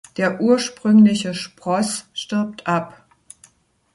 [0.17, 3.03] Der ursprüngliche Spross stirbt ab.